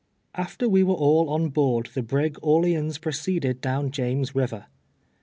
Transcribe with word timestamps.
After 0.33 0.67
we 0.67 0.81
were 0.81 0.95
all 0.95 1.29
on 1.29 1.49
board, 1.49 1.91
tlie 1.93 2.07
brig 2.07 2.39
Orleans 2.41 2.97
pro 2.97 3.11
ceeded 3.11 3.61
down 3.61 3.91
James 3.91 4.33
River. 4.33 4.65